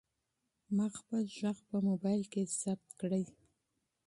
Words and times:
ما 0.75 0.87
خپل 0.97 1.23
غږ 1.39 1.57
په 1.69 1.77
موبایل 1.87 2.23
کې 2.31 2.41
ثبت 2.61 2.89
کړی 2.99 3.21
دی. 3.29 3.37